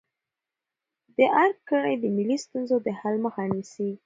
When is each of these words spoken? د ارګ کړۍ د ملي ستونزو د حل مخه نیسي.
د 1.15 1.17
ارګ 1.43 1.57
کړۍ 1.69 1.95
د 1.99 2.05
ملي 2.17 2.37
ستونزو 2.45 2.75
د 2.85 2.87
حل 2.99 3.15
مخه 3.25 3.41
نیسي. 3.53 3.89